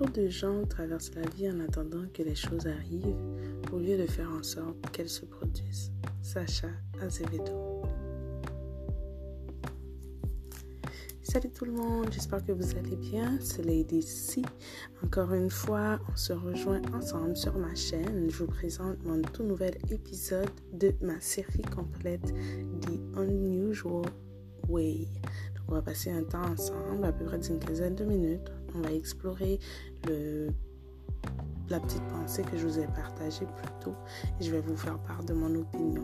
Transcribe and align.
De 0.00 0.28
gens 0.28 0.64
traversent 0.64 1.14
la 1.14 1.28
vie 1.28 1.48
en 1.50 1.60
attendant 1.60 2.04
que 2.14 2.22
les 2.22 2.34
choses 2.34 2.66
arrivent 2.66 3.14
au 3.70 3.78
lieu 3.78 3.98
de 3.98 4.06
faire 4.06 4.30
en 4.30 4.42
sorte 4.42 4.90
qu'elles 4.90 5.10
se 5.10 5.26
produisent. 5.26 5.92
Sacha 6.22 6.68
Azevedo. 7.02 7.82
Salut 11.22 11.50
tout 11.50 11.66
le 11.66 11.72
monde, 11.72 12.08
j'espère 12.10 12.42
que 12.44 12.50
vous 12.50 12.76
allez 12.78 12.96
bien. 12.96 13.38
C'est 13.40 13.62
Lady 13.62 14.00
C. 14.00 14.42
Encore 15.04 15.34
une 15.34 15.50
fois, 15.50 16.00
on 16.10 16.16
se 16.16 16.32
rejoint 16.32 16.80
ensemble 16.94 17.36
sur 17.36 17.56
ma 17.58 17.74
chaîne. 17.74 18.30
Je 18.30 18.38
vous 18.38 18.46
présente 18.46 19.04
mon 19.04 19.20
tout 19.20 19.44
nouvel 19.44 19.76
épisode 19.90 20.50
de 20.72 20.94
ma 21.02 21.20
série 21.20 21.62
complète 21.62 22.32
The 22.80 23.18
Unusual 23.18 24.06
Way. 24.66 25.08
On 25.68 25.74
va 25.74 25.82
passer 25.82 26.10
un 26.10 26.24
temps 26.24 26.46
ensemble, 26.50 27.04
à 27.04 27.12
peu 27.12 27.26
près 27.26 27.38
d'une 27.38 27.60
quinzaine 27.60 27.94
de 27.94 28.04
minutes. 28.04 28.50
On 28.74 28.80
va 28.80 28.92
explorer 28.92 29.58
la 31.68 31.80
petite 31.80 32.02
pensée 32.08 32.42
que 32.42 32.56
je 32.56 32.66
vous 32.66 32.78
ai 32.78 32.86
partagée 32.86 33.46
plus 33.46 33.70
tôt 33.80 33.94
et 34.40 34.44
je 34.44 34.50
vais 34.50 34.60
vous 34.60 34.76
faire 34.76 34.98
part 34.98 35.22
de 35.24 35.32
mon 35.32 35.54
opinion. 35.54 36.02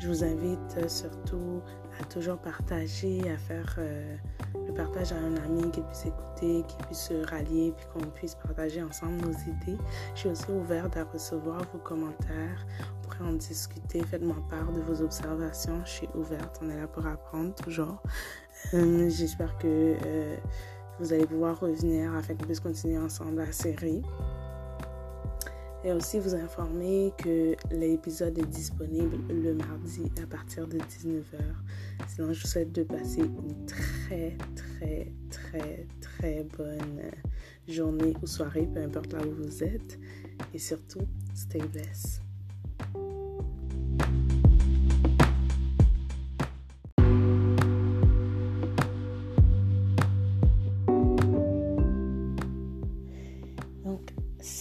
Je 0.00 0.08
vous 0.08 0.22
invite 0.22 0.88
surtout 0.88 1.62
à 2.00 2.04
toujours 2.04 2.38
partager, 2.38 3.28
à 3.30 3.36
faire 3.36 3.74
euh, 3.78 4.16
le 4.66 4.72
partage 4.74 5.12
à 5.12 5.16
un 5.16 5.36
ami 5.36 5.70
qui 5.70 5.80
puisse 5.80 6.06
écouter, 6.06 6.64
qui 6.66 6.76
puisse 6.86 7.08
se 7.08 7.26
rallier, 7.26 7.72
puis 7.76 7.86
qu'on 7.92 8.06
puisse 8.10 8.34
partager 8.34 8.82
ensemble 8.82 9.16
nos 9.22 9.32
idées. 9.32 9.78
Je 10.14 10.20
suis 10.20 10.28
aussi 10.28 10.50
ouverte 10.50 10.96
à 10.96 11.04
recevoir 11.04 11.62
vos 11.72 11.78
commentaires. 11.78 12.66
On 12.80 13.08
pourrait 13.08 13.30
en 13.30 13.32
discuter. 13.34 14.02
Faites-moi 14.04 14.36
part 14.50 14.72
de 14.72 14.80
vos 14.80 15.02
observations. 15.02 15.80
Je 15.84 15.90
suis 15.90 16.08
ouverte. 16.14 16.60
On 16.62 16.70
est 16.70 16.76
là 16.76 16.86
pour 16.86 17.06
apprendre 17.06 17.54
toujours. 17.54 18.02
Euh, 18.74 19.08
j'espère 19.10 19.56
que 19.58 19.96
euh, 20.04 20.36
vous 20.98 21.12
allez 21.12 21.26
pouvoir 21.26 21.60
revenir 21.60 22.14
afin 22.14 22.34
qu'on 22.34 22.46
puisse 22.46 22.60
continuer 22.60 22.98
ensemble 22.98 23.36
la 23.36 23.52
série. 23.52 24.02
Et 25.86 25.92
aussi 25.92 26.18
vous 26.18 26.34
informer 26.34 27.12
que 27.16 27.54
l'épisode 27.70 28.36
est 28.40 28.46
disponible 28.46 29.18
le 29.32 29.54
mardi 29.54 30.10
à 30.20 30.26
partir 30.26 30.66
de 30.66 30.78
19h. 30.78 31.38
Sinon, 32.08 32.32
je 32.32 32.42
vous 32.42 32.48
souhaite 32.48 32.72
de 32.72 32.82
passer 32.82 33.20
une 33.20 33.66
très, 33.66 34.36
très, 34.56 35.12
très, 35.30 35.86
très 36.00 36.44
bonne 36.58 37.02
journée 37.68 38.14
ou 38.20 38.26
soirée, 38.26 38.68
peu 38.74 38.82
importe 38.82 39.12
là 39.12 39.20
où 39.24 39.44
vous 39.44 39.62
êtes. 39.62 39.96
Et 40.52 40.58
surtout, 40.58 41.06
stay 41.36 41.60
blessed. 41.60 42.20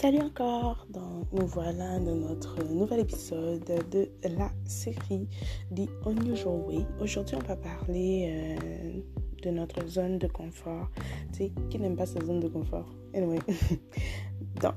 Salut 0.06 0.22
encore, 0.22 0.86
donc 0.90 1.15
nous 1.32 1.46
voilà 1.48 2.00
dans 2.00 2.16
notre 2.16 2.64
nouvel 2.66 3.02
épisode 3.02 3.64
de 3.92 4.10
la 4.24 4.52
série 4.66 5.28
The 5.76 5.90
Unusual 6.06 6.62
Way. 6.68 6.86
Aujourd'hui 7.02 7.36
on 7.36 7.48
va 7.48 7.56
parler 7.56 8.28
euh, 8.30 9.02
de 9.44 9.50
notre 9.50 9.86
zone 9.88 10.18
de 10.18 10.28
confort. 10.28 10.90
Tu 11.32 11.38
sais, 11.38 11.52
qui 11.70 11.80
n'aime 11.80 11.96
pas 11.96 12.06
sa 12.06 12.24
zone 12.24 12.40
de 12.40 12.48
confort? 12.48 12.88
Anyway, 13.14 13.40
donc 14.62 14.76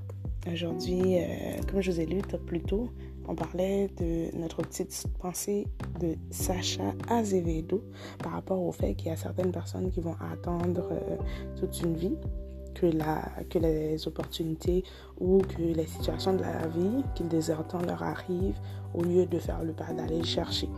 aujourd'hui, 0.50 1.18
euh, 1.18 1.60
comme 1.70 1.80
je 1.80 1.90
vous 1.90 2.00
ai 2.00 2.06
lu 2.06 2.22
plus 2.46 2.60
tôt, 2.60 2.88
on 3.26 3.34
parlait 3.34 3.88
de 3.98 4.34
notre 4.36 4.62
petite 4.62 5.04
pensée 5.20 5.66
de 6.00 6.14
Sacha 6.30 6.94
Azevedo 7.08 7.82
par 8.22 8.32
rapport 8.32 8.62
au 8.62 8.72
fait 8.72 8.94
qu'il 8.94 9.08
y 9.08 9.10
a 9.10 9.16
certaines 9.16 9.52
personnes 9.52 9.90
qui 9.90 10.00
vont 10.00 10.16
attendre 10.32 10.88
euh, 10.92 11.16
toute 11.56 11.80
une 11.82 11.94
vie 11.94 12.16
que, 12.80 13.58
les 13.58 14.06
opportunités 14.06 14.84
ou 15.20 15.38
que 15.38 15.62
les 15.62 15.86
situations 15.86 16.34
de 16.34 16.42
la 16.42 16.66
vie 16.68 17.04
qu'ils 17.14 17.28
désirent 17.28 17.64
leur 17.86 18.02
arrivent 18.02 18.58
au 18.94 19.02
lieu 19.02 19.26
de 19.26 19.38
faire 19.38 19.62
le 19.62 19.72
pas 19.72 19.92
d'aller 19.92 20.22
chercher. 20.24 20.68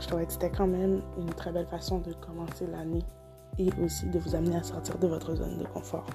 je 0.00 0.06
trouvais 0.06 0.26
que 0.26 0.32
c'était 0.32 0.50
quand 0.50 0.66
même 0.66 1.02
une 1.18 1.30
très 1.30 1.52
belle 1.52 1.66
façon 1.66 1.98
de 1.98 2.12
commencer 2.14 2.66
l'année 2.70 3.04
et 3.58 3.70
aussi 3.82 4.06
de 4.06 4.18
vous 4.18 4.34
amener 4.34 4.56
à 4.56 4.62
sortir 4.62 4.98
de 4.98 5.06
votre 5.06 5.34
zone 5.34 5.58
de 5.58 5.64
confort. 5.64 6.06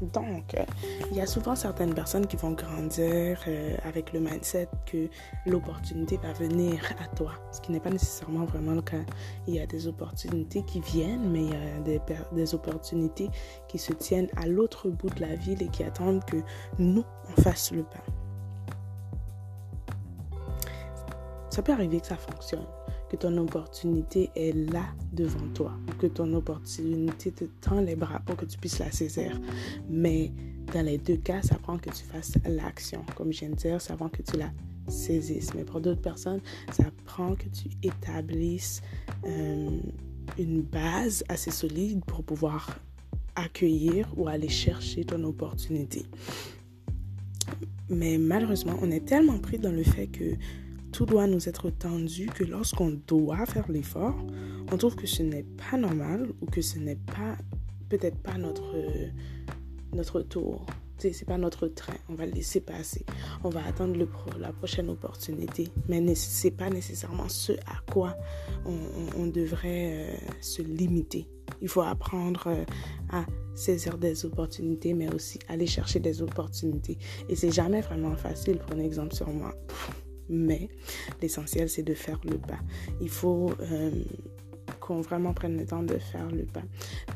Donc, 0.00 0.54
euh, 0.54 0.64
il 1.10 1.16
y 1.16 1.20
a 1.20 1.26
souvent 1.26 1.56
certaines 1.56 1.94
personnes 1.94 2.26
qui 2.26 2.36
vont 2.36 2.52
grandir 2.52 3.40
euh, 3.48 3.76
avec 3.84 4.12
le 4.12 4.20
mindset 4.20 4.68
que 4.84 5.08
l'opportunité 5.46 6.18
va 6.18 6.32
venir 6.34 6.80
à 7.02 7.06
toi, 7.16 7.32
ce 7.50 7.60
qui 7.60 7.72
n'est 7.72 7.80
pas 7.80 7.90
nécessairement 7.90 8.44
vraiment 8.44 8.72
le 8.72 8.82
cas. 8.82 9.04
Il 9.46 9.54
y 9.54 9.60
a 9.60 9.66
des 9.66 9.86
opportunités 9.86 10.62
qui 10.62 10.80
viennent, 10.80 11.30
mais 11.30 11.44
il 11.44 11.50
y 11.50 11.54
a 11.54 11.80
des, 11.80 12.00
des 12.32 12.54
opportunités 12.54 13.30
qui 13.68 13.78
se 13.78 13.92
tiennent 13.92 14.28
à 14.36 14.46
l'autre 14.46 14.90
bout 14.90 15.10
de 15.10 15.20
la 15.20 15.34
ville 15.34 15.62
et 15.62 15.68
qui 15.68 15.82
attendent 15.82 16.24
que 16.24 16.38
nous, 16.78 17.04
on 17.30 17.40
fasse 17.40 17.72
le 17.72 17.82
pas. 17.82 18.04
Ça 21.48 21.62
peut 21.62 21.72
arriver 21.72 22.00
que 22.00 22.06
ça 22.06 22.16
fonctionne 22.16 22.66
que 23.10 23.16
ton 23.16 23.36
opportunité 23.38 24.30
est 24.34 24.52
là 24.52 24.84
devant 25.12 25.46
toi, 25.54 25.72
que 25.98 26.06
ton 26.06 26.32
opportunité 26.34 27.30
te 27.30 27.44
tend 27.44 27.80
les 27.80 27.96
bras 27.96 28.20
pour 28.26 28.36
que 28.36 28.44
tu 28.44 28.58
puisses 28.58 28.78
la 28.78 28.90
saisir. 28.90 29.40
Mais 29.88 30.32
dans 30.72 30.84
les 30.84 30.98
deux 30.98 31.16
cas, 31.16 31.42
ça 31.42 31.56
prend 31.56 31.78
que 31.78 31.90
tu 31.90 32.02
fasses 32.04 32.34
l'action. 32.46 33.04
Comme 33.16 33.32
je 33.32 33.40
viens 33.40 33.50
de 33.50 33.54
dire, 33.54 33.80
ça 33.80 33.96
prend 33.96 34.08
que 34.08 34.22
tu 34.22 34.36
la 34.36 34.50
saisisses. 34.88 35.54
Mais 35.54 35.64
pour 35.64 35.80
d'autres 35.80 36.00
personnes, 36.00 36.40
ça 36.72 36.84
prend 37.04 37.34
que 37.34 37.48
tu 37.48 37.68
établisses 37.82 38.82
euh, 39.24 39.70
une 40.38 40.62
base 40.62 41.24
assez 41.28 41.50
solide 41.50 42.04
pour 42.04 42.24
pouvoir 42.24 42.78
accueillir 43.36 44.08
ou 44.16 44.28
aller 44.28 44.48
chercher 44.48 45.04
ton 45.04 45.22
opportunité. 45.24 46.04
Mais 47.88 48.18
malheureusement, 48.18 48.76
on 48.82 48.90
est 48.90 49.04
tellement 49.04 49.38
pris 49.38 49.58
dans 49.58 49.70
le 49.70 49.84
fait 49.84 50.08
que 50.08 50.34
tout 50.92 51.06
doit 51.06 51.26
nous 51.26 51.48
être 51.48 51.70
tendu 51.70 52.26
que 52.26 52.44
lorsqu'on 52.44 52.98
doit 53.06 53.46
faire 53.46 53.70
l'effort, 53.70 54.16
on 54.72 54.76
trouve 54.76 54.96
que 54.96 55.06
ce 55.06 55.22
n'est 55.22 55.46
pas 55.70 55.76
normal 55.76 56.28
ou 56.40 56.46
que 56.46 56.62
ce 56.62 56.78
n'est 56.78 56.96
pas 56.96 57.36
peut-être 57.88 58.18
pas 58.18 58.38
notre 58.38 58.74
notre 59.92 60.22
tour. 60.22 60.66
C'est 60.98 61.26
pas 61.26 61.36
notre 61.36 61.68
train, 61.68 61.94
on 62.08 62.14
va 62.14 62.24
le 62.24 62.32
laisser 62.32 62.60
passer. 62.60 63.04
On 63.44 63.50
va 63.50 63.64
attendre 63.66 63.96
la 64.38 64.52
prochaine 64.52 64.88
opportunité. 64.88 65.68
Mais 65.88 66.14
ce 66.14 66.46
n'est 66.46 66.50
pas 66.50 66.70
nécessairement 66.70 67.28
ce 67.28 67.52
à 67.52 67.92
quoi 67.92 68.16
on, 68.64 69.26
devrait 69.26 69.92
euh, 69.92 70.16
se 70.40 70.62
limiter. 70.62 71.28
Il 71.60 71.68
faut 71.68 71.82
apprendre 71.82 72.46
euh, 72.46 72.64
à 73.10 73.26
saisir 73.54 73.98
des 73.98 74.24
opportunités, 74.24 74.94
mais 74.94 75.12
aussi 75.14 75.38
aller 75.48 75.66
chercher 75.66 76.00
des 76.00 76.22
opportunités. 76.22 76.96
Et 77.28 77.36
c'est 77.36 77.52
jamais 77.52 77.82
vraiment 77.82 78.16
facile. 78.16 78.58
Prenez 78.66 78.86
exemple 78.86 79.14
sur 79.14 79.28
moi 79.28 79.54
mais 80.28 80.68
l'essentiel, 81.22 81.68
c'est 81.68 81.82
de 81.82 81.94
faire 81.94 82.20
le 82.24 82.38
pas. 82.38 82.58
Il 83.00 83.08
faut 83.08 83.52
euh, 83.60 83.90
qu'on 84.80 85.00
vraiment 85.00 85.32
prenne 85.34 85.56
le 85.56 85.66
temps 85.66 85.82
de 85.82 85.98
faire 85.98 86.30
le 86.30 86.44
pas. 86.44 86.62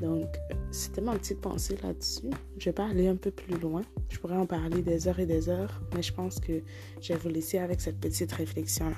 Donc, 0.01 0.27
c'était 0.71 1.01
ma 1.01 1.17
petite 1.17 1.41
pensée 1.41 1.77
là-dessus. 1.83 2.31
Je 2.59 2.65
vais 2.67 2.73
pas 2.73 2.87
aller 2.87 3.09
un 3.09 3.17
peu 3.17 3.31
plus 3.31 3.59
loin. 3.59 3.83
Je 4.09 4.19
pourrais 4.19 4.37
en 4.37 4.47
parler 4.47 4.83
des 4.83 5.09
heures 5.09 5.21
et 5.21 5.27
des 5.27 5.49
heures, 5.49 5.81
mais 5.95 6.03
je 6.03 6.13
pense 6.13 6.41
que 6.41 6.63
je 7.01 7.13
vais 7.13 7.19
vous 7.19 7.29
laisser 7.29 7.59
avec 7.59 7.81
cette 7.81 7.99
petite 7.99 8.33
réflexion-là. 8.33 8.97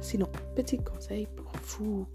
Sinon, 0.00 0.28
petit 0.56 0.78
conseil 0.78 1.28
pour 1.36 1.52
vous. 1.68 2.06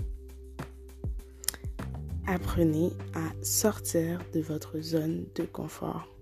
Apprenez 2.28 2.91
à 3.13 3.31
sortir 3.41 4.22
de 4.34 4.41
votre 4.41 4.81
zone 4.81 5.25
de 5.35 5.44
confort 5.44 6.16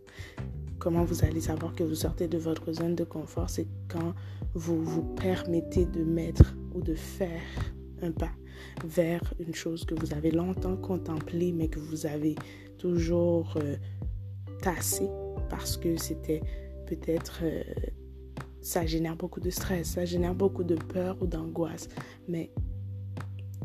comment 0.85 1.03
vous 1.03 1.25
allez 1.25 1.41
savoir 1.41 1.73
que 1.73 1.83
vous 1.83 1.95
sortez 1.95 2.27
de 2.27 2.37
votre 2.37 2.71
zone 2.71 2.93
de 2.93 3.03
confort, 3.03 3.49
c'est 3.49 3.65
quand 3.87 4.13
vous 4.53 4.83
vous 4.83 5.01
permettez 5.15 5.87
de 5.87 6.03
mettre 6.03 6.55
ou 6.75 6.81
de 6.81 6.93
faire 6.93 7.41
un 8.03 8.11
pas 8.11 8.29
vers 8.85 9.33
une 9.39 9.55
chose 9.55 9.83
que 9.83 9.95
vous 9.95 10.13
avez 10.13 10.29
longtemps 10.29 10.77
contemplée, 10.77 11.51
mais 11.53 11.69
que 11.69 11.79
vous 11.79 12.05
avez 12.05 12.35
toujours 12.77 13.57
euh, 13.57 13.77
tassé 14.61 15.09
parce 15.49 15.75
que 15.75 15.97
c'était 15.97 16.43
peut-être... 16.85 17.39
Euh, 17.41 17.63
ça 18.61 18.85
génère 18.85 19.15
beaucoup 19.15 19.39
de 19.39 19.49
stress, 19.49 19.93
ça 19.93 20.05
génère 20.05 20.35
beaucoup 20.35 20.63
de 20.63 20.75
peur 20.75 21.17
ou 21.19 21.25
d'angoisse. 21.25 21.89
Mais 22.27 22.51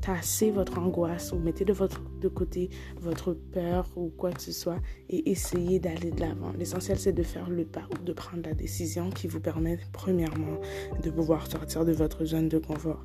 tassez 0.00 0.50
votre 0.50 0.78
angoisse 0.78 1.32
ou 1.32 1.38
mettez 1.38 1.64
de, 1.64 1.72
votre, 1.72 2.02
de 2.20 2.28
côté 2.28 2.70
votre 3.00 3.32
peur 3.32 3.86
ou 3.96 4.10
quoi 4.16 4.32
que 4.32 4.42
ce 4.42 4.52
soit 4.52 4.78
et 5.08 5.30
essayez 5.30 5.78
d'aller 5.78 6.10
de 6.10 6.20
l'avant. 6.20 6.52
L'essentiel, 6.58 6.98
c'est 6.98 7.12
de 7.12 7.22
faire 7.22 7.48
le 7.48 7.64
pas 7.64 7.86
ou 7.92 8.04
de 8.04 8.12
prendre 8.12 8.42
la 8.44 8.54
décision 8.54 9.10
qui 9.10 9.26
vous 9.26 9.40
permet, 9.40 9.78
premièrement, 9.92 10.58
de 11.02 11.10
pouvoir 11.10 11.46
sortir 11.46 11.84
de 11.84 11.92
votre 11.92 12.24
zone 12.24 12.48
de 12.48 12.58
confort. 12.58 13.04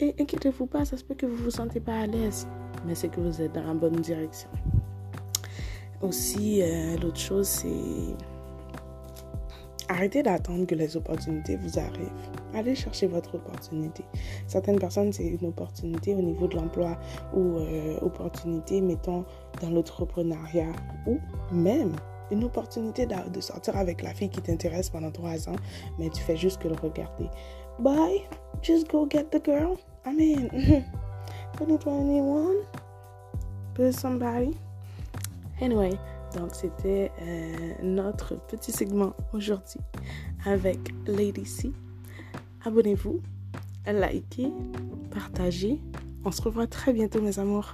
Et 0.00 0.14
inquiétez-vous 0.18 0.66
pas, 0.66 0.84
ça 0.84 0.96
se 0.96 1.04
peut 1.04 1.14
que 1.14 1.26
vous 1.26 1.36
vous 1.36 1.50
sentez 1.50 1.80
pas 1.80 2.00
à 2.00 2.06
l'aise, 2.06 2.46
mais 2.86 2.94
c'est 2.94 3.08
que 3.08 3.20
vous 3.20 3.40
êtes 3.40 3.52
dans 3.52 3.64
la 3.64 3.74
bonne 3.74 4.00
direction. 4.00 4.50
Aussi, 6.00 6.60
euh, 6.62 6.96
l'autre 6.96 7.20
chose, 7.20 7.46
c'est 7.46 8.16
Arrêtez 9.92 10.22
d'attendre 10.22 10.66
que 10.66 10.74
les 10.74 10.96
opportunités 10.96 11.56
vous 11.56 11.78
arrivent. 11.78 12.30
Allez 12.54 12.74
chercher 12.74 13.06
votre 13.06 13.34
opportunité. 13.34 14.02
Certaines 14.46 14.78
personnes, 14.78 15.12
c'est 15.12 15.26
une 15.26 15.46
opportunité 15.46 16.14
au 16.14 16.22
niveau 16.22 16.48
de 16.48 16.56
l'emploi 16.56 16.96
ou 17.34 17.58
euh, 17.58 17.98
opportunité, 18.00 18.80
mettons, 18.80 19.26
dans 19.60 19.68
l'entrepreneuriat 19.68 20.72
ou 21.06 21.18
même 21.52 21.94
une 22.30 22.42
opportunité 22.44 23.06
de 23.06 23.40
sortir 23.42 23.76
avec 23.76 24.02
la 24.02 24.14
fille 24.14 24.30
qui 24.30 24.40
t'intéresse 24.40 24.88
pendant 24.88 25.10
trois 25.10 25.46
ans, 25.50 25.56
mais 25.98 26.08
tu 26.08 26.22
fais 26.22 26.38
juste 26.38 26.62
que 26.62 26.68
le 26.68 26.74
regarder. 26.74 27.28
Bye, 27.78 28.22
just 28.62 28.90
go 28.90 29.06
get 29.10 29.24
the 29.24 29.44
girl. 29.44 29.76
I 30.06 30.14
mean, 30.14 30.48
2021, 31.58 32.64
be 33.74 33.92
somebody. 33.92 34.56
Anyway, 35.60 35.92
donc 36.34 36.54
c'était 36.54 37.10
euh, 37.20 37.72
notre 37.82 38.34
petit 38.46 38.72
segment 38.72 39.14
aujourd'hui 39.32 39.80
avec 40.44 40.78
Lady 41.06 41.46
C. 41.46 41.72
Abonnez-vous, 42.64 43.20
likez, 43.86 44.52
partagez. 45.10 45.80
On 46.24 46.30
se 46.30 46.42
revoit 46.42 46.66
très 46.66 46.92
bientôt 46.92 47.20
mes 47.20 47.38
amours. 47.38 47.72